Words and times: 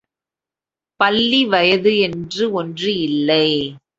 பள்ளி 0.99 1.45
வயது 1.45 1.99
என்று 1.99 2.51
ஒன்று 2.51 2.91
இல்லை. 2.99 3.47